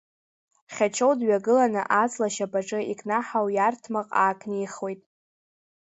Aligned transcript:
Хьачоу 0.75 1.13
дҩагыланы 1.19 1.81
аҵла 2.01 2.27
ашьапаҿы 2.29 2.79
икнаҳау 2.91 3.47
иарҭмаҟ 3.55 4.07
аакнихуеит. 4.21 5.01